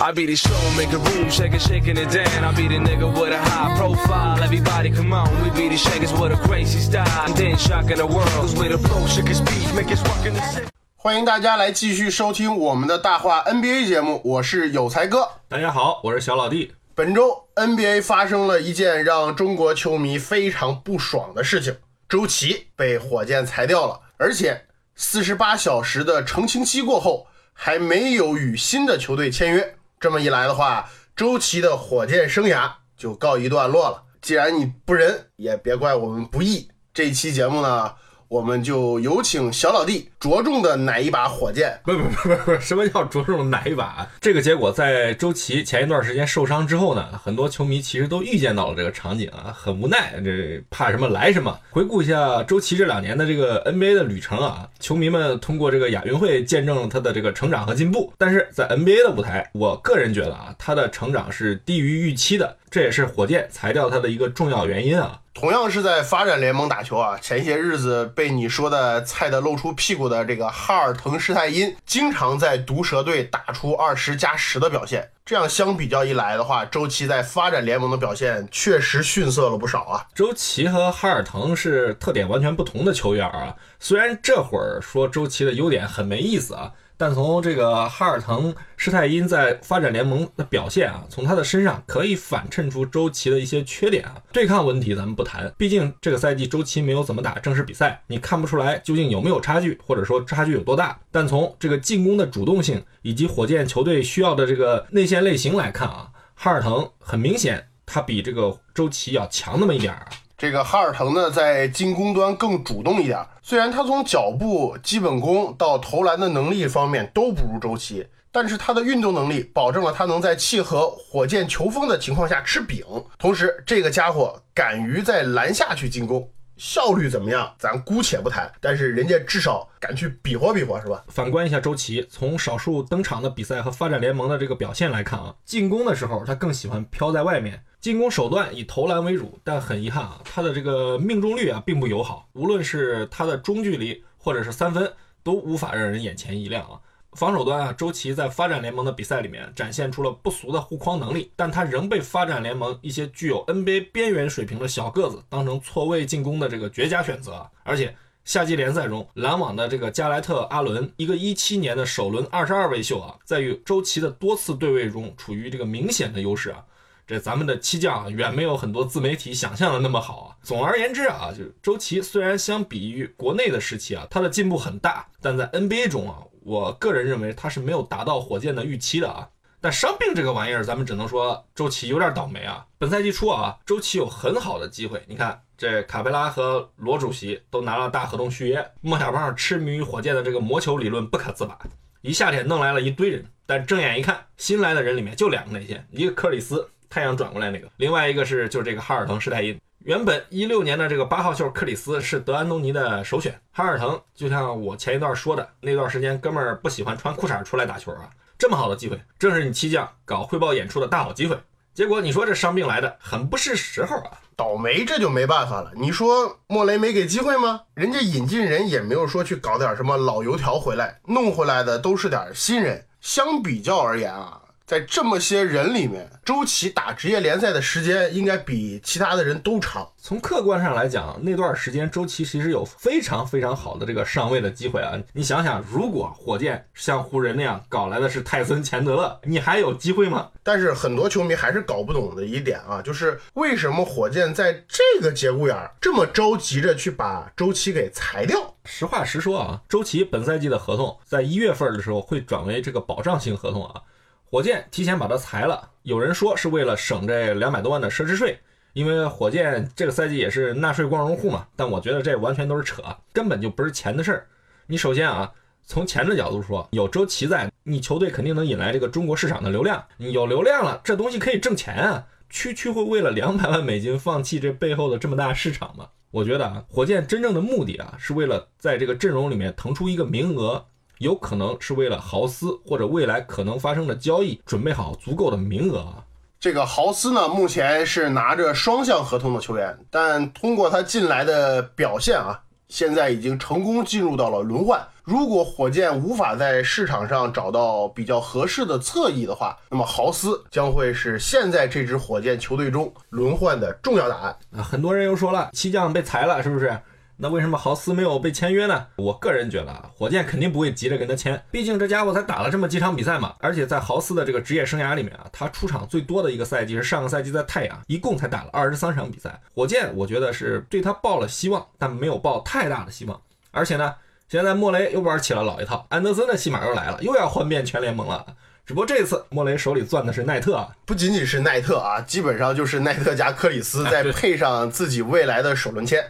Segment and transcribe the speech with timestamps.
[0.00, 2.44] I be the show, make a room, shaking, shaking it down.
[2.44, 4.40] I be the nigga with a high profile.
[4.40, 7.26] Everybody come on, we be the shakers with a crazy style.
[7.26, 10.40] And then shocking the world, cause we the flow, shaking speed, make us rockin' the
[10.52, 10.68] city.
[10.94, 15.28] 欢迎大家来继续收听我们的大话 NBA 节目，我是有才哥。
[15.48, 16.74] 大家好，我是小老弟。
[16.94, 21.74] 本周 NBA 发生了一件让中国球迷非常不爽的事情，
[22.08, 29.74] 周琦被火箭裁掉了，而且四十八小时的澄清期过后，还没有与新的球队签约。
[30.00, 34.04] 这么一来的话，周琦的火箭生涯就告一段落了。
[34.20, 36.68] 既然你不仁，也别怪我们不义。
[36.94, 37.94] 这一期节目呢，
[38.28, 41.78] 我们就有请小老弟着重的哪一把火箭。
[41.84, 44.06] 不不不不不，什么叫着重哪一把？
[44.20, 51.58] 这个结果在周琦前一段时间受伤之后呢，很多球迷其实都预见到了这个场景啊，很无奈，这怕什么来什么。
[51.70, 58.12] 回顾一下周琦这两年的这个 NBA 的旅程啊，球迷们通过这个亚运会见证了他的这个成长和进步。
[58.18, 65.20] 但是在 NBA 的舞台，我个人觉得啊，他的成长是低于预期的，这也是火箭裁掉他的一个重要原因啊。
[65.34, 75.10] 同样是在发展联盟打球啊，前些日子被你说的菜的露出屁股的这个哈尔滕施泰因，经常在毒蛇队打出二十加十的表现。
[75.24, 80.06] 这样相比较一来的话，周琦在发展联盟的表现确实逊色了不少啊。
[80.14, 83.54] 周琦和哈尔滕是特点完全不同的球员啊。
[83.78, 94.16] 虽然这会儿说周琦的优点很没意思啊，但从这个哈尔滕施泰因在发展联盟的表现啊，从他的身上可以反衬出周琦的一些缺点啊。
[94.32, 100.98] 对抗问题咱们不谈，毕竟这个赛季周琦没有怎么打正式比赛，你看不出来究竟有没有差距，或者说差距有多大。
[101.12, 110.04] 但从这个进攻的主动性以及火箭球队需要的这个内线类型来看啊，哈尔滕很明显他比这个周琦要强那么一点儿。
[110.38, 122.84] 这个哈尔滕呢，在进攻端更主动一点，虽然他从脚步、基本功到投篮的能力方面都不如周琦，但是他的运动能力保证了他能在契合火箭球风的情况下吃饼。
[123.18, 131.02] 同时，这个家伙敢于在篮下去进攻，效率怎么样，咱姑且不谈，但是人家至少敢去比划比划，是吧？
[131.08, 146.80] 反观一下周琦，从少数登场的比赛和发展联盟的这个表现来看啊，进攻的时候他更喜欢飘在外面，进攻手段以投篮为主，但很遗憾啊，他的这个命中率啊并不友好，无论是他的中距离或者是三分，都无法让人眼前一亮啊。
[147.12, 157.94] 防守端啊，周琦在发展联盟的比赛里面展现出了不俗的护框能力，但他仍被发展联盟一些具有 NBA 边缘水平的小个子当成错位进攻的这个绝佳选择啊，而且。
[158.24, 166.62] 夏季联赛中，篮网的这个加莱特·阿伦，一个一七年的首轮二十二位秀啊，在与周琦的多次对位中处于这个明显的优势啊。
[167.08, 170.36] 这咱们的七将啊，远没有很多自媒体想象的那么好啊。
[170.42, 179.26] 总而言之啊，就周琦虽然相比于国内的时期啊，他的进步很大，但在 NBA 中啊，我个人认为他是没有达到火箭的预期的啊。
[179.58, 182.66] 但伤病这个玩意儿，咱们只能说周琦有点倒霉啊。
[182.76, 191.58] 本赛季初啊，周琦有很好的机会，你看这卡佩拉和罗主席都拿了大合同续约，莫小胖痴迷于火箭的这个魔球理论不可自拔，
[192.02, 199.58] 一夏天弄来了一堆人，但睁眼一看，新来的人里面就两个内线，一个克里斯，太阳转过来那个，另外一个是就是这个哈尔滕施泰因。
[199.84, 208.10] 原本一六年的这个八号秀克里斯是德安东尼的首选，哈尔滕就像我前一段说的，那段时间哥们儿不喜欢穿裤衩出来打球啊。
[208.36, 211.38] 这么好的机会，正是你七将搞汇报演出的大好机会。
[211.74, 214.18] 结果你说这伤病来的很不是时候啊！
[214.34, 215.72] 倒霉这就没办法了。
[215.76, 217.62] 你说莫雷没给机会吗？
[217.74, 222.84] 人家引进人也没有说去搞点什么老油条回来，弄回来的都是点新人。
[223.00, 224.37] 相比较而言啊，
[224.68, 229.88] 在这么些人里面，周琦打职业联赛的时间应该比其他的人都长。
[229.96, 234.92] 从客观上来讲，那段时间周琦其实有非常非常好的这个上位的机会啊！
[235.14, 240.28] 你想想，如果火箭像湖人那样搞来的是泰森·钱德勒，你还有机会吗？
[240.42, 248.54] 但是很多球迷还是搞不懂的一点啊，就是为什么火箭在这个节骨眼儿这么着急着去把周琦给裁掉？
[248.66, 253.80] 实话实说啊，周琦本赛季的合同在一月份的时候会转为这个保障性合同啊，
[254.30, 258.38] 火箭提前把他裁了，有人说是为了省这两百多万的奢侈税。
[258.74, 262.82] 因为火箭这个赛季也是纳税光荣户嘛，但我觉得这完全都是扯，
[263.12, 264.26] 根本就不是钱的事儿。
[264.66, 265.32] 你首先啊，
[265.64, 269.82] 从钱的角度说，有周琦在，你球队肯定能引来这个中国市场的流量。
[269.96, 272.06] 你有流量了，这东西可以挣钱啊。
[272.28, 275.88] 区区会为了两百万美金放弃这背后的这么大市场吗？
[276.10, 280.66] 我觉得啊，火箭真正的目的啊，是为了在这个阵容里面腾出一个名额，
[280.98, 286.04] 有可能是为了豪斯或者未来可能发生的交易准备好足够的名额啊。
[286.40, 294.86] 这个豪斯呢，目前是拿着双向合同的球员，但通过他近来的表现啊，现在已经成功进入到了轮换。
[295.02, 304.36] 如果火箭无法在市场上找到比较合适的侧翼的话，那么豪斯将会是现在这支火箭球队中轮换的重要答案。
[304.56, 306.78] 啊，很多人又说了，七将被裁了，是不是？
[307.20, 308.86] 那为什么豪斯没有被签约呢？
[308.94, 313.34] 我个人觉得啊，火箭肯定不会急着跟他签，毕竟这家伙才打了这么几场比赛嘛。
[313.40, 319.40] 而且在豪斯的这个职业生涯里面啊，他出场最多的一个赛季是上个赛季在太阳，一共才打了二十三场比赛。
[319.52, 323.20] 火箭我觉得是对他抱了希望，但没有抱太大的希望。
[323.50, 323.96] 而且呢，
[324.28, 328.24] 现在莫雷又玩起了老一套，安德森的戏码又来了，又要换遍全联盟了。
[328.64, 336.04] 只不过这次莫雷手里攥的是奈特啊，不仅仅是奈特啊，基本上就是奈特加克里斯， 再配上自己未来的首轮签，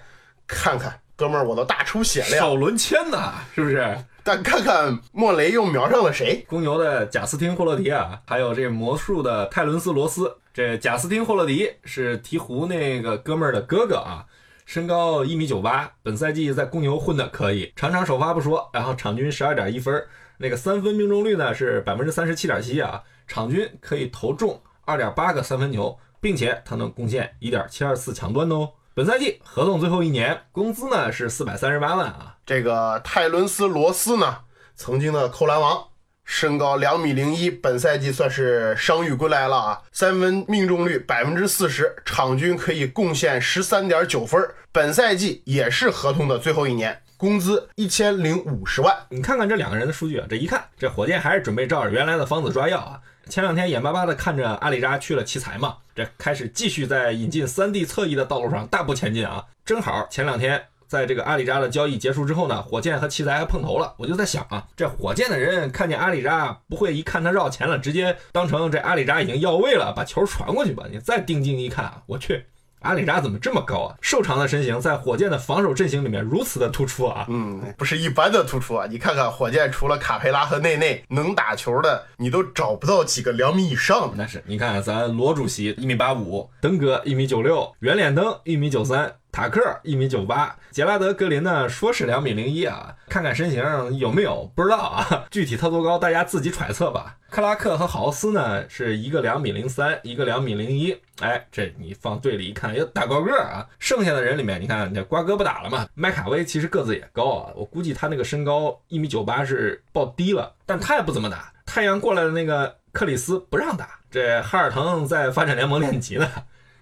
[0.48, 1.00] 看看。
[1.14, 2.38] 哥们儿，我都大出血了呀！
[2.38, 3.84] 首轮签呐，是不是？
[4.22, 6.46] 但看看莫雷又瞄上了谁？
[6.48, 10.32] 公牛的贾斯汀·霍勒迪啊，还有这魔术的泰伦斯·罗斯。
[10.54, 14.26] 这贾斯汀·霍勒迪是鹈鹕那个哥们儿的哥哥啊，
[14.64, 20.00] 身高一米九八，本赛季在公牛混的可以，场场首发不说，然后场均十二点一分，
[20.36, 28.70] 那个三分命中率呢是百分之三十七点七啊，场均可以投中二点八个三分球，并且他能贡献一点七二次抢断哦。
[28.98, 32.34] 本赛季合同最后一年，工资呢是四百三十八万啊。
[32.44, 34.38] 这个泰伦斯·罗斯呢，
[34.74, 35.80] 曾经的扣篮王，
[36.24, 39.82] 身高两米零一，本赛季算是伤愈归来了啊。
[39.92, 44.44] 三分命中率百分之四十，场均可以贡献十三点九分。
[44.72, 48.92] 本赛季也是合同的最后一年，工资一千零五十万。
[49.10, 52.98] 你看看这两个人的数据啊，这一看，这火箭还是准备照着原来的方子抓药啊。
[53.28, 59.44] 前两天眼巴巴的看着阿里扎去了奇才嘛，这开始继续在引进三 D 侧翼的道路上大步前进啊！
[59.64, 63.94] 正好前两天在这个阿里扎的交易结束之后呢，火箭和奇才还碰头了。
[63.98, 70.84] 我就在想啊，这火箭的人看见阿里扎不会一看他绕前了，直接当成这阿里扎已经要位了，把球传过去吧？
[70.90, 72.46] 你再定睛一看啊，我去！
[72.80, 73.96] 阿里扎怎么这么高啊？
[74.00, 77.26] 瘦长的身形在火箭的防守阵型里面如此的突出啊！
[77.28, 78.86] 嗯，不是一般的突出啊！
[78.88, 84.14] 你看看火箭除了卡佩拉和内内能打球的，你都找不到几个两米以上的。
[84.16, 89.12] 那是，你看咱罗主席一米八五，登哥一米九六，圆脸登一米九三。
[89.30, 91.68] 塔克一米九八，杰拉德格林呢？
[91.68, 93.62] 说是两米零一啊，看看身形
[93.98, 97.16] 有没有不知道啊， 具体他多高大家自己揣测吧。
[97.30, 103.64] 克拉克和豪斯呢是一个两米零三，一个两米零一，哎，这你放队里一看，哟，大高个啊。
[103.78, 105.86] 剩下的人里面，你看这瓜哥不打了嘛？
[105.94, 111.52] 麦卡威其实个子也高啊，我估计他那个身高一米九八是报低了，但他也不怎么打。
[111.66, 116.26] 太阳过来的那个克里斯不让打，这哈尔滕在发展联盟练级呢。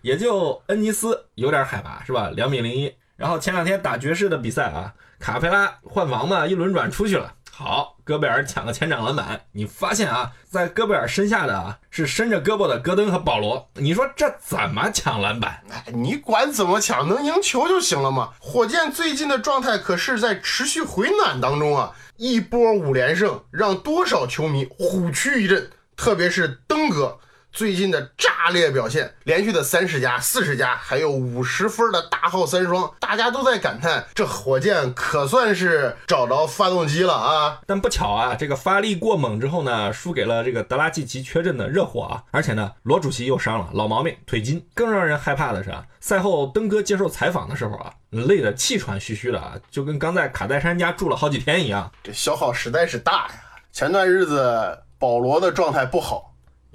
[0.07, 2.31] 也就恩尼斯有点海拔是吧？
[2.33, 2.95] 两米零一。
[3.17, 7.35] 然后前两天打爵士的比赛啊，卡佩拉换防嘛，一轮转出去了。
[7.51, 9.41] 好，戈贝尔抢个前掌篮板。
[9.51, 13.69] 你发现啊，在戈贝尔身下的啊是伸着胳膊的戈登和保罗。
[13.75, 15.65] 你说这怎么抢篮板？
[15.73, 18.35] 哎，你管怎么抢，能赢球就行了嘛。
[18.39, 27.19] 火箭最近的状态可是在持续回暖当中啊，一波五连胜让多少球迷虎躯一震，特别是登哥。
[27.57, 37.59] 最近的炸裂表现，连续的三十加、四十加，还有五十分的大号三双，大家都在感叹，这火箭可算是找着发动机了啊！
[37.67, 44.63] 但不巧啊，这个发力过猛之后呢，输给了这个德拉季奇缺阵的热火啊，而且呢，罗主席又伤了，老毛病腿筋。
[44.75, 53.35] 更让人害怕的是啊，赛后登哥接受采访的时候啊，累得气喘吁吁的啊，就跟刚在卡戴珊家住了好几天一样，这消耗实在是大呀。
[53.73, 56.26] 前段日子保罗的状态不好。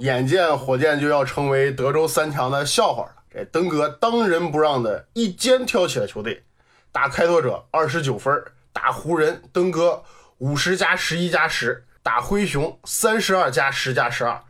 [0.01, 6.41] 眼见火箭就要成为德州三强的笑话了，这登哥当仁不让的一肩挑起了球队，
[6.91, 8.43] 打开拓者二十九分，
[8.73, 10.01] 打湖人登哥
[10.39, 14.41] 五十加十一加十，打灰熊三十二加十加十二，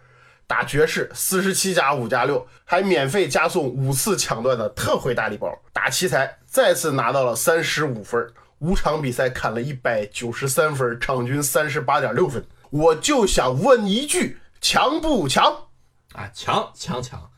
[0.47, 8.25] 打爵士四十七加五加六，还免费加送五次抢断的特惠大礼包，打奇才再次拿到了三十五分，
[8.59, 12.41] 五场比赛砍了一百九十三分，场均三十八点六分。
[12.69, 14.37] 我就想问一句。
[14.61, 15.43] 强不强
[16.13, 16.29] 啊？
[16.33, 17.29] 强强强！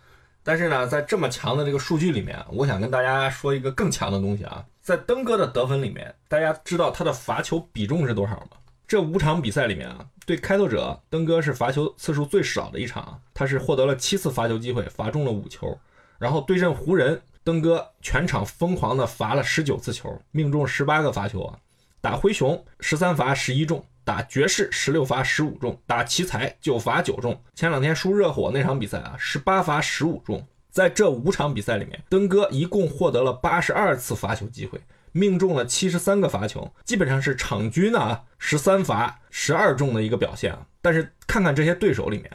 [0.43, 4.63] 但是呢，在这么强的这个数据里面，我想跟大家说一个更强的东西啊。
[4.81, 8.57] 在登哥的得分里面，大家知道他的罚球比重是多少吗？
[8.85, 15.79] 这五场比赛里面啊，对开拓者，登哥是罚球次数最少的一场，他是获得了七次罚球机会，罚中了五球。
[16.19, 21.57] 然后对阵湖人，登哥全场疯狂的罚了十九次球，命中十八个罚球啊。
[22.01, 23.83] 打灰熊，十三罚十一中。
[24.03, 27.41] 打爵士十六罚十五中，打奇才九罚九中。
[27.55, 30.45] 前两天输热火那场比赛啊，十八罚十五中。
[30.69, 34.81] 在这五场比赛里面，登哥一共获得了八十二次罚球机会，
[35.11, 40.65] 命中了七十三个罚球，基本上是场均啊十三罚十二中的一个表现啊。
[40.81, 42.29] 但是看看这些对手里面，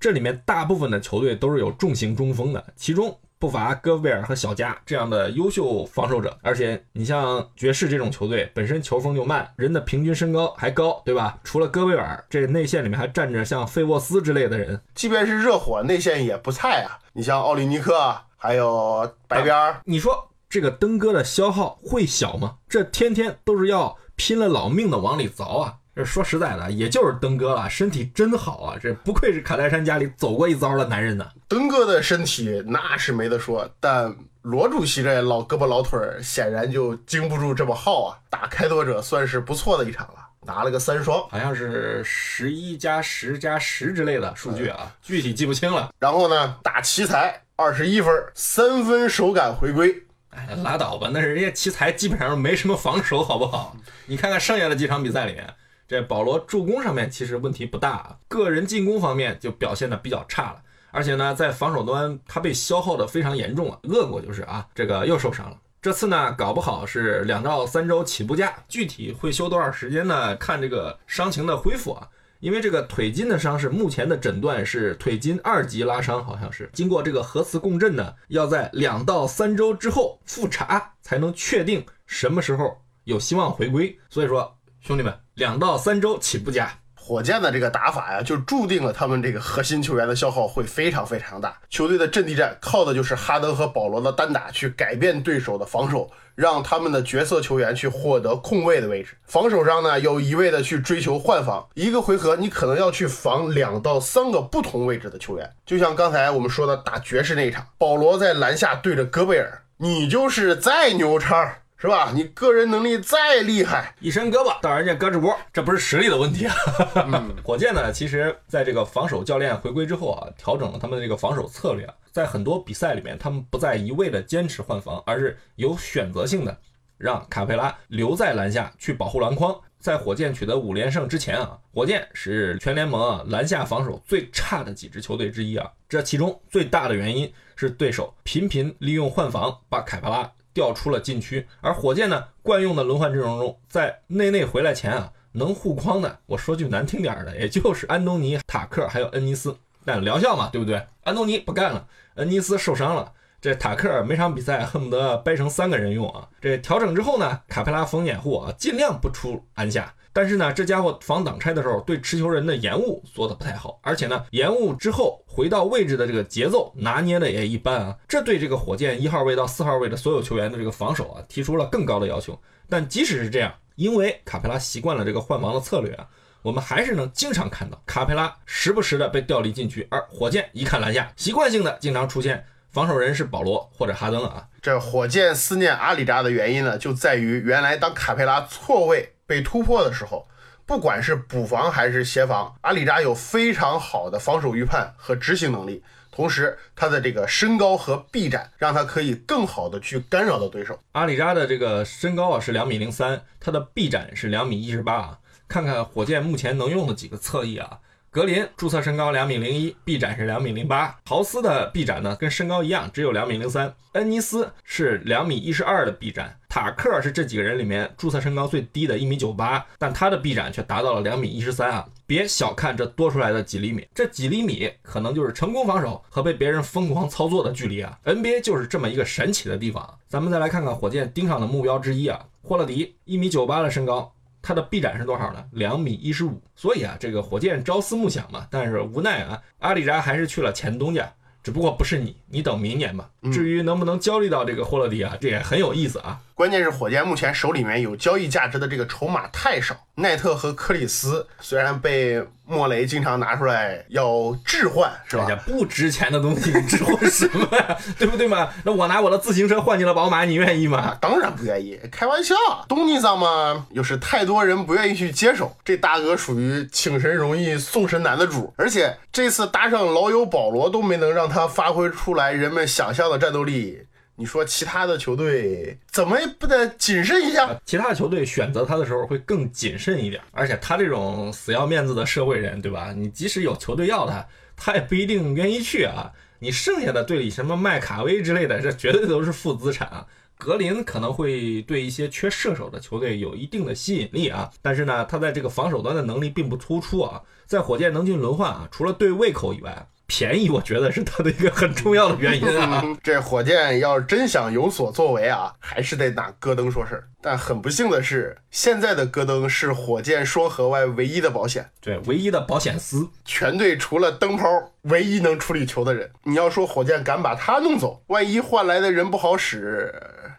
[0.00, 3.18] 这里面大部分的球队都是有重型中锋的，其中。
[3.42, 11.40] 不乏戈贝尔和小加这样的优秀防守者，而且你像爵士这种球队，本身球风就慢，人的平均身高还高，对吧？
[11.42, 14.80] 除了戈贝尔，这内线里面还站着像费沃斯之类的人。
[14.94, 22.58] 即便是热火内线也不菜啊，你像奥利尼克，还有白边儿，你说这个登哥的消耗会小吗？
[22.68, 25.74] 这天天都是要拼了老命的往里凿啊！
[25.94, 28.78] 这说实在的，也就是登哥了，身体真好啊！
[28.80, 31.28] 这不愧是卡戴珊家里走过一遭的男人呢。
[31.46, 38.18] 登哥的身体那是没得说，但罗主席这老胳膊老腿儿显然就经不住这么耗啊！
[38.30, 40.14] 打开拓者算是不错的一场了，
[40.46, 45.90] 拿了个三双，好像是十一加十加十之类的数据啊，具体记不清了。
[45.98, 49.94] 然后呢，打奇才二十一分，三分手感回归。
[50.30, 53.76] 哎，拉倒吧，那人家奇才基本上没什么防守，好不好？
[54.06, 55.46] 你看看剩下的几场比赛里面。
[55.92, 65.58] 这保罗助攻上面其实问题不大，个人进攻方面就表现的比较差了，而且呢，在防守端他被消耗的非常严重啊，恶果就是啊，这个又受伤了。
[65.82, 70.34] 这次呢，搞不好是两到三周起步价，具体会休多少时间呢？
[70.36, 72.08] 看这个伤情的恢复啊，
[72.40, 83.94] 因为这个腿筋的伤势，目前的诊断是腿筋二级拉伤，好像是经过这个核磁共振呢，要在两到三周之后复查才能确定什么时候有希望回归。
[84.08, 85.21] 所以说，兄弟们。
[85.34, 91.56] 两到三周起步价，火箭的这个打法呀，就注定了他们这个核心球员的消耗会非常非常大。
[91.70, 99.16] 球队的阵地战靠的就是哈登和保罗的单打去改变对手的防守，让他们的角色球员去获得空位的位置。
[99.24, 105.50] 防守上呢，又一味的去追求换防，一个回合你可能要去防两到三个不同位置的球员。
[105.64, 111.56] 就像刚才我们说的打爵士那一场，保罗在篮下对着戈贝尔，你就是再牛叉。
[111.82, 112.12] 是吧？
[112.14, 116.54] 你个人能力再厉害，一伸胳膊到人家胳肢窝，这不是实力的问题啊。
[117.42, 126.56] 火箭呢，其实在这个防守教练回归之后啊，调整了他们的这个防守策略啊，在很多比赛里面，他们不再一味的坚持换防，而是有选择性的
[126.98, 129.52] 让卡佩拉留在篮下去保护篮筐。
[129.80, 135.68] 在火箭取得五连胜之前啊，火箭是全联盟啊篮下防守最差的几支球队之一啊。
[135.88, 140.30] 这其中最大的原因是对手频频利用换防把卡佩拉。
[140.54, 150.86] 调出了禁区，而火箭呢，惯用的轮换阵容中，在内内回来前啊，能护框的，我说句难听点的，也就是安东尼、塔克还有恩尼斯，但疗效嘛，对不对？
[151.04, 156.28] 安东尼不干了，恩尼斯受伤了，这塔克每场比赛恨不得掰成三个人用啊。
[156.40, 159.94] 这调整之后呢，卡佩拉逢掩护啊，尽量不出安下。
[160.12, 167.96] 但是呢，这家伙防挡拆的时候，对持球人的延误做的不太好，而且呢，延误之后回到位置的这个节奏拿捏的也一般啊。
[168.06, 172.38] 这对这个火箭一号位到四号位的所有球员的这个防守啊，提出了更高的要求。
[172.68, 176.06] 但即使是这样，因为卡佩拉习惯了这个换防的策略啊，
[176.42, 184.48] 我们还是能经常看到卡佩拉时不时的被调离禁区，而火箭一看篮下，习惯性的经常出现防守人是保罗或者哈登啊。
[184.60, 189.14] 这火箭思念阿里扎的原因呢，就在于原来当卡佩拉错位。
[189.24, 190.28] 被突破的时候，
[190.66, 195.82] 不管是补防还是协防，阿里扎有非常好的防守预判和执行能力。
[196.10, 200.78] 同时，他的这个身高和臂展，让他可以更好的去干扰到对手。
[200.92, 205.18] 阿里扎的这个身高啊是两米零三，他的臂展是两米一十八啊。
[205.48, 207.78] 看看火箭目前能用的几个侧翼啊。
[208.12, 210.94] 格林注册身高两米零一，臂展是两米零八。
[211.06, 213.74] 豪斯的臂展呢，跟身高一样，只有两米零三。
[213.92, 216.38] 恩尼斯是两米一十二的臂展。
[216.46, 221.88] 塔克是这几个人里面注册身高最低的，一米九八，但他的臂展却达到了两米一十三啊！
[222.06, 229.88] 别小看这多出来的几厘米，这几厘米可能就是成功防守和被别人疯狂操作的距离啊！NBA 就是这么一个神奇的地方。
[230.06, 234.12] 咱们再来看看火箭盯上的目标之一啊，霍勒迪，一米九八的身高。
[234.42, 235.42] 他的臂展是多少呢？
[235.52, 236.42] 两米一十五。
[236.54, 241.10] 所以啊，这个火箭朝思暮想嘛，但是无奈啊，阿里扎还是去了前东家。
[241.42, 243.10] 只不过不是你，你等明年吧。
[243.32, 246.20] 至于能不能交易到这个霍勒迪啊，这也很有意思啊。
[246.42, 249.76] 关键是火箭目前手里面有交易价值的这个筹码太少。
[249.94, 255.24] 奈特和克里斯虽然被莫雷经常拿出来要置换，是吧？
[255.46, 257.76] 不值钱的东西，你置换什么呀？
[257.96, 258.48] 对不对嘛？
[258.64, 260.98] 那我拿我的自行车换进了宝马，你愿意吗？
[261.00, 262.34] 当然不愿意，开玩笑。
[262.68, 265.56] 东尼桑嘛，又是太多人不愿意去接手。
[265.64, 273.86] 这大哥属于请神容易送神难的主，而且这次搭上老友保罗都没能让他发挥出来人们想象的战斗力。
[274.14, 277.58] 你说其他的球队怎么不得谨慎一下？
[277.64, 282.92] 其他球队选择他的时候会更谨慎一点，而且他这种死要面子的社会人，对吧？
[282.96, 284.26] 你即使有球队要他，
[284.56, 286.12] 他也不一定愿意去啊。
[286.38, 290.06] 你剩下的队里什么麦卡威之类的，这绝对都是负资产啊。
[290.36, 297.22] 格林可能会对一些缺射手的球队有一定的吸引力啊，但是呢，他在这个防守端的能力并不突出啊。
[297.46, 302.84] 在火箭能进轮换啊，除了对胃口以外，便宜我觉得是他的一个很重要的原因啊。
[303.02, 307.08] 这火箭要是真想有所作为啊，还是得拿戈登说事儿。
[307.22, 313.08] 但很不幸的是，现在的戈登是火箭双核外唯一的保险，对，唯一的保险丝。
[313.24, 316.10] 全队除了灯泡，唯一能处理球的人。
[316.24, 319.94] 你要说火箭敢把他弄走，万一换来的人不好使，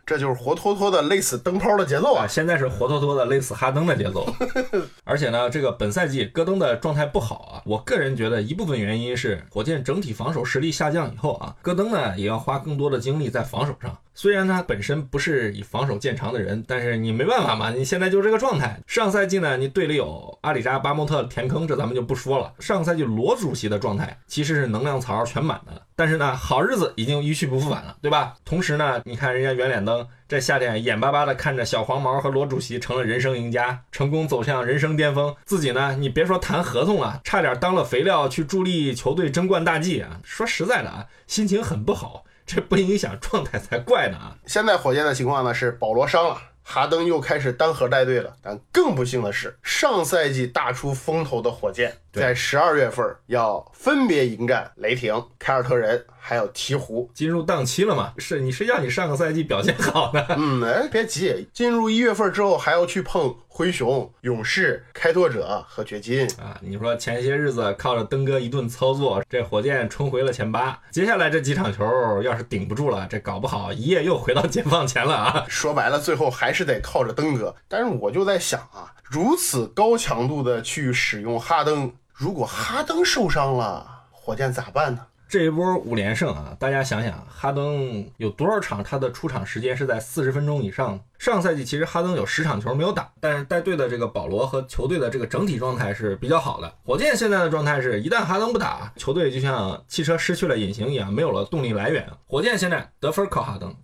[0.05, 2.27] 这就是活脱脱的累死灯泡的节奏啊，啊！
[2.27, 4.27] 现在是活脱脱的累死哈登的节奏。
[5.05, 13.97] 而且呢，这个本赛季戈登的状态不好啊，我个人觉得一部分原因是火箭整体防守实力下降以后啊，戈登呢也要花更多的精力在防守上。
[14.15, 18.79] 虽然他本身不是以防守见长的人，但是你没办法嘛，你现在就这个状态。
[18.85, 22.53] 上赛季呢，你队里有阿里扎、巴莫特填坑，这咱们就不说了。
[22.59, 28.35] 上赛季罗主席的状态其实是能量槽全满的，但是呢，好日子已经一去不复返了，对吧？
[28.45, 40.19] 同时呢，你看人家圆脸灯这夏天眼巴巴的看着小黄毛和罗主席成了人生赢家，成功走向人生巅峰，自己呢，你别说谈合同了，差点当了肥料去助力球队争冠大计啊！
[40.23, 42.23] 说实在的啊，心情很不好。
[42.45, 44.37] 这不影响状态才怪呢啊！
[44.45, 48.35] 现在火箭的情况呢是保罗伤了，哈登又开始单核带队了。
[48.41, 57.09] 但更不幸的是，上赛季大出风头的火箭，在十二月份要分别迎战雷霆、凯尔特人，还有鹈鹕。
[57.13, 58.13] 进入档期了嘛？
[58.17, 60.25] 是你是要你上个赛季表现好的。
[60.37, 66.27] 嗯，哎，别急，进入一月份之后还要去碰灰熊、勇士、开拓者和掘金。
[66.39, 70.79] 啊，你说前些日子靠着登哥一顿操作，这火箭冲回了前八。
[70.91, 71.83] 接下来这几场球
[72.21, 75.45] 要是顶不住了，这搞不好一夜又回到解放前了啊！
[75.49, 77.55] 说白了，最后还是得靠着登哥。
[77.67, 81.91] 但是我就在想啊，如此高强度的去使用哈登，
[82.23, 85.05] 如果哈登受伤了，火箭咋办呢？
[85.27, 90.97] 这一波五连胜啊，大家想想，哈登有多少场他的出场时间是在四十分钟以上？
[91.19, 96.73] 上赛季其实哈登有十场球没有打，但是带队的这个保罗和球队的这个整体状态是比较好的。
[96.85, 102.09] 火箭现在的状态是一旦哈登不打，球队就像汽车失去了引擎一样，没有了动力来源。
[102.25, 103.75] 火箭现在得分靠哈登，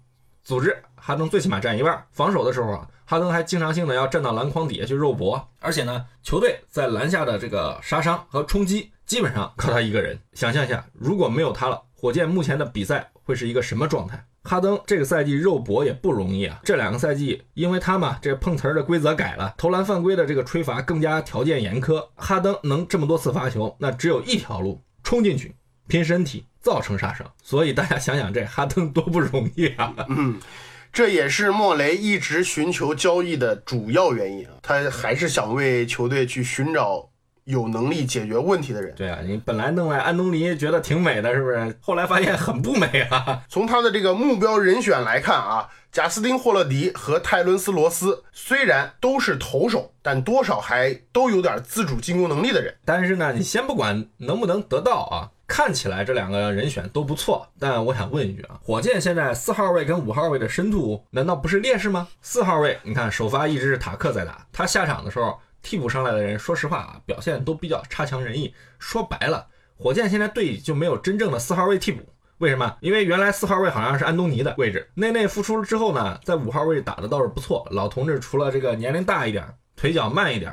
[0.45, 8.91] 组织哈登最起码占一半，防守的时候啊，哈登还经常性的要站到篮筐底下去肉搏，而且呢，球队在篮下的这个杀伤和冲击。
[9.07, 10.15] 基本上靠他一个人。
[10.33, 14.23] 想象一下，如果没有他了，火箭目前的比赛会是一个什么状态？
[14.43, 16.59] 哈登这个赛季肉搏也不容易啊。
[16.63, 22.09] 这两个赛季，因为他嘛，这碰瓷儿的规则改了，投篮犯规的这个吹罚更加条件严苛。
[22.13, 25.55] 哈登能这么多次罚球，那只有一条路，冲进去，
[25.87, 27.25] 拼身体，造成杀伤。
[27.41, 29.95] 所以大家想想，这哈登多不容易啊！
[30.09, 30.39] 嗯，
[30.91, 34.53] 这也是莫雷一直寻求交易的主要原因啊。
[34.61, 37.09] 他还是想为球队去寻找。
[37.45, 41.75] 有能力解决问题的人，对啊，你本来弄来安东尼觉得挺美的，是不是？
[41.81, 43.41] 后来发现很不美啊。
[43.49, 52.75] 从他的这个目标人选来看啊，贾斯汀·霍勒迪和泰伦斯·罗斯虽然都是投手，但多少还都有点自主进攻能力的人。
[52.85, 57.45] 但是呢，你先不管能不能得到啊，看起来这两个人选都不错。
[57.59, 62.07] 但我想问一句啊，火箭现在四号位跟五号位的深度难道不是劣势吗？
[62.21, 65.37] 四号位，你看首发一直是塔克在打，他下场的时候。
[65.61, 68.55] 替补上来的人，说实话啊，表现都比较差强人意。
[68.79, 69.45] 说白了，
[69.77, 72.01] 火箭现在队里就没有真正的四号位替补。
[72.37, 72.77] 为什么？
[72.79, 77.67] 因为原来四号位好像是安东尼的位置，内内复出了之后呢，在五号位打的倒是不错。
[77.71, 80.49] 老同志除了这个年龄大一点，腿脚慢一点，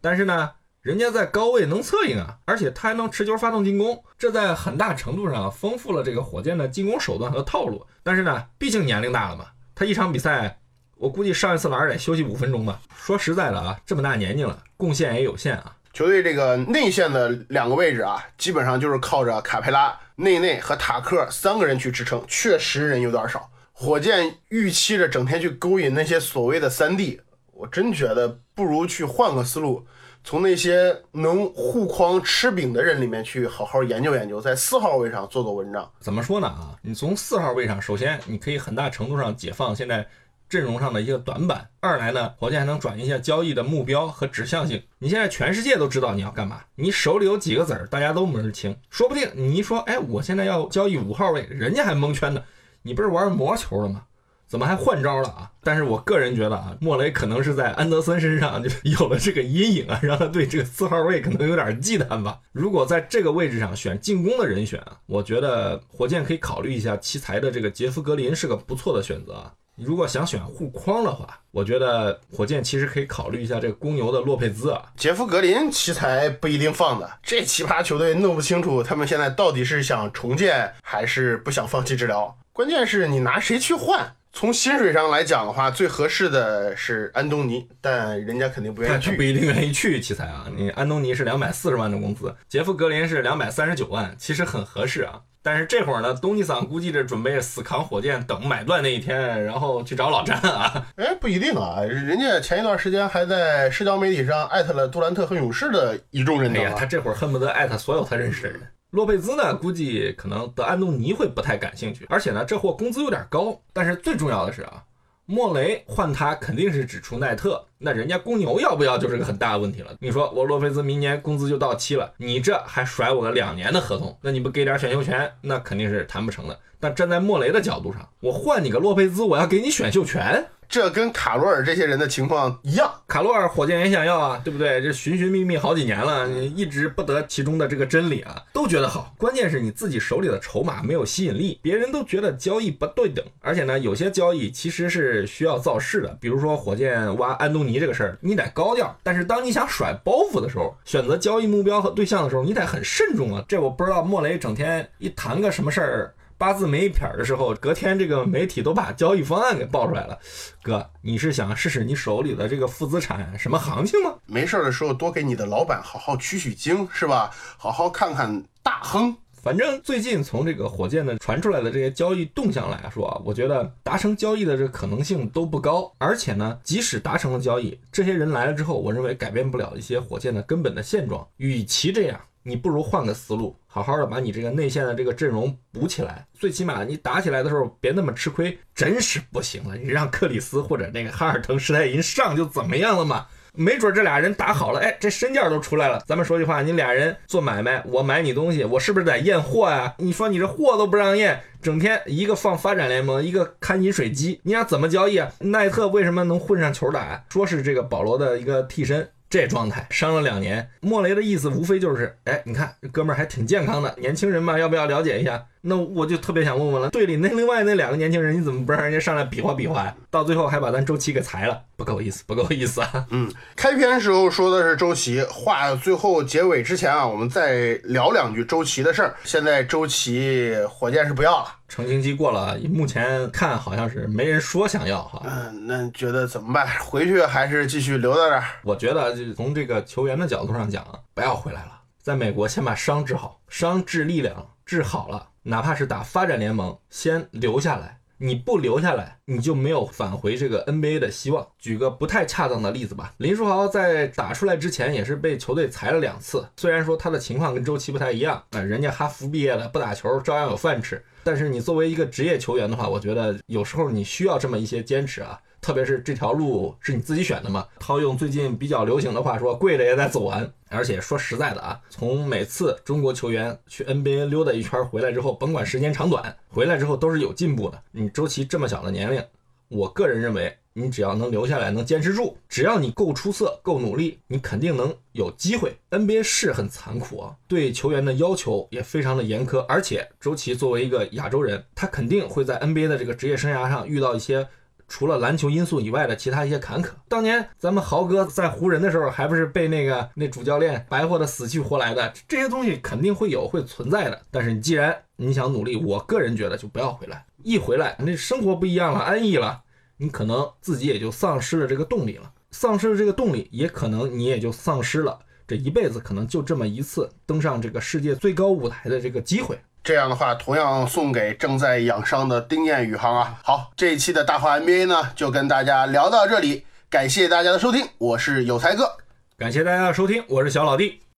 [0.00, 0.50] 但是呢，
[0.86, 7.84] 人家在高位能策应啊，而且他还能持球发动进攻，这在很大程度上丰富了这个火箭的进攻手段和套路。
[8.04, 10.60] 但是呢，毕竟年龄大了嘛，他一场比赛。
[10.96, 12.80] 我估计上一次篮得休息五分钟吧。
[12.96, 15.76] 说实在的啊，这么大年纪了，贡献也有限啊。
[15.92, 23.50] 球队这个内线的两个位置啊，基本上就是靠着卡佩拉、内内和塔克三个人去支撑，确实人有点少。
[23.72, 27.20] 火箭预期着整天去勾引那些所谓的三 D，
[27.52, 29.84] 我真觉得不如去换个思路，
[30.26, 35.88] 从那些能护框吃饼的人里面去好好研究研究，在四号位上做做文章。
[36.00, 36.74] 怎么说呢啊？
[36.82, 40.04] 你从四号位上，首先你可以很大程度上解放现在。
[40.48, 41.68] 阵容上的一个短板。
[41.80, 44.80] 二来呢，火箭还能转移一下交易的目标和指向性。
[45.00, 48.76] 你现在全世界都知道你要干嘛，你手里有几个子儿，大家都门儿清。
[48.88, 52.40] 说不定你一说，哎，我现在要交易五号位，人家还蒙圈呢。
[52.82, 54.02] 你不是玩魔球了吗？
[54.46, 55.50] 怎么还换招了啊？
[55.62, 62.38] 但是我个人觉得啊，莫雷可能是在安德森身上就有了这个阴影啊，让他对这个四号位可能有点忌惮吧。
[62.52, 69.52] 如果在这个位置上选进攻的人选啊，我觉得火箭可以考虑一下奇才的这个杰夫格林是个不错的选择啊。
[69.76, 74.82] 如果想选护框的话，我觉得火箭其实可以考虑一下这个公牛的洛佩兹啊。
[74.96, 82.38] 杰夫格林奇才不一定放的，这奇葩球队弄不清楚他们现在到底是想重建还是不想放弃治疗。
[82.54, 84.14] 关键是你拿谁去换？
[84.38, 89.22] 从薪水上来讲的话，最合适的是安东尼，但人家肯定不愿意去不。
[89.22, 90.44] 一定愿意去奇才啊。
[90.54, 95.22] 你安东尼是两百四十万的工资，杰夫格林是两百三十九万，其实很合适啊。
[95.42, 100.86] 但是这会儿呢，东尼桑估计着准备死扛火箭，等买断那一天，然后去找老詹啊。
[100.96, 106.76] 哎，不一定啊，人家前一段时间还在社交媒体上艾特了杜兰特和勇士的一众人哎呀，等啊。
[106.78, 108.60] 他这会儿恨不得艾特所有他认识的人。
[108.96, 113.60] 洛佩兹呢，估计可能德安东尼会不太感兴趣，而且呢，这货工资有点高。
[113.74, 114.82] 但是最重要的是啊，
[115.26, 119.94] 莫雷换他肯定是只出奈特，那人家公牛要不要就是个很大的问题了。
[120.00, 126.58] 你说我洛佩兹明年工资就到期了，你这还甩我个两年的合同，那你不给点选秀权，那肯定是谈不成的。
[126.80, 132.90] 但站在莫雷的角度上，我换你个洛佩兹，我要给你选秀权，这跟卡罗尔这些人的情况一样。
[133.06, 134.82] 卡罗尔火箭也想要啊，对不对？
[134.82, 139.14] 这寻寻觅觅好几年了，你一直不得其中的这个真理啊，都觉得好。
[139.16, 143.24] 关键是你自己手里的筹码没有吸引力，别人都觉得交易不对等。
[143.40, 148.96] 而且呢，有些交易其实是需要造势的，比如说火箭挖安东尼这个事儿，你得高调。
[149.02, 153.44] 但是当你想甩包袱的时候，选择交易目标和对象的时候，你得很慎重啊。
[153.48, 156.14] 这我不知道莫雷整天一谈个什么事儿。
[156.38, 160.18] 八字没一撇儿的时候，隔天这个媒体都把交易方案给爆出来了。
[160.62, 164.14] 哥，你是想试试你手里的这个负资产什么行情吗？
[164.26, 167.30] 没事儿的时候多给你的老板好好取取经，是吧？
[167.56, 169.16] 好好看看大亨。
[169.42, 175.94] 反正最近从这个火箭的传出来的这些交易动向来说啊，我觉得达成交易的这个可能性都不高。
[175.98, 181.24] 而且呢，即使达成了交易，这些人来了之后，我认为改变不了一些火箭的根本的现状。
[181.36, 186.24] 与其这样，你不如换个思路，好好的把你这个内线的这个阵容补起来。
[186.32, 189.76] 最起码你打起来的时候别那么吃亏，真是不行了。
[189.76, 193.26] 你让克里斯或者那个哈尔滕施泰因上就怎么样了嘛？
[193.52, 196.00] 没准这俩人打好了，哎，这身价都出来了。
[196.06, 199.94] 咱们说句话，你俩人做买卖，我买你东西，我是不是得验货呀？
[199.98, 205.32] 你说你这货都不让验，整天一个放发展联盟，一个看饮水机，你俩怎么交易啊？
[205.40, 207.24] 奈特为什么能混上球打？
[207.30, 209.08] 说是这个保罗的一个替身。
[209.28, 215.46] 这状态伤了两年，莫雷的意思无非就是，哎，你看这哥们儿还挺健康的，年轻人嘛，要不要了解一下？
[215.68, 219.94] 那我就特别想问问了，队里那另外那两个年轻人，你怎么不让人家上来比划比划呀？
[220.10, 223.06] 到最后还把咱周琦给裁了，不够意思，不够意思啊！
[223.10, 229.16] 嗯，开篇时候说的是周琦，话最后结尾之前啊，我们再聊两句周琦的事儿。
[229.24, 235.22] 现在周琦火箭是不要了，成型期过了，目前看好像是没人说想要哈。
[235.24, 236.66] 嗯，那觉得怎么办？
[236.78, 238.44] 回去还是继续留在这儿？
[238.62, 248.00] 我觉得就从这个球员的角度上讲啊，不要回来了，在美国先把伤治好，伤治力量治好了，哪怕是打发展联盟，先留下来。
[248.18, 251.46] 你不留下来，你就没有返回这个 NBA 的希望。
[251.58, 256.48] 举个不太恰当的例子吧，林书豪在打出来之前也是被球队裁了两次。
[256.56, 261.00] 虽然说他的情况跟周琦不太一样，啊，人家哈佛毕业的，不打球照样有饭吃。
[261.22, 265.38] 但是你作为一个职业球员的话，我觉得有时候你需要这么一些坚持啊。
[265.66, 267.66] 特别是这条路是你自己选的嘛？
[267.80, 270.48] 套用最近比较流行的话说，跪着也得走完。
[270.68, 277.82] 而且说实在的啊，从每次中国球员去 NBA 溜达一圈回来之后，甭管时间长短，回来之后都是有进步的。
[277.90, 279.20] 你周琦这么小的年龄，
[279.66, 285.76] 我个人认为，你只要能留下来，能坚持住，只要你够出色、够努力，你肯定能有机会。
[285.90, 289.58] NBA 是很残酷啊，对球员的要求也非常的严苛。
[289.66, 294.46] 而且周琦作为一个亚洲人，他肯定会在 NBA 的这个职业生涯上遇到一些。
[294.88, 302.12] 除了篮球因素以外的其他一些坎坷，当年咱们豪哥在湖人的时候，还不是被那个那主教练白活的死去活来的？
[302.28, 304.22] 这些东西肯定会有，会存在的。
[304.30, 307.24] 但是你既然你想努力，我个人觉得就不要回来。
[307.42, 309.62] 一回来，那生活不一样了，安逸了，
[309.96, 312.32] 你可能自己也就丧失了这个动力了。
[312.50, 319.58] 丧失了这个动力，也可能你也就丧失了这一辈子可能就这么一次登上这个世界最高舞台的这个机会。
[319.86, 323.38] 这样的话，同样送给正在养伤的丁彦雨航啊。
[323.44, 328.96] 好，这一期的大话 NBA 呢，就跟大家聊到这里，感谢大家的收听，我是有才哥，
[329.38, 331.05] 感谢大家的收听，我是小老弟。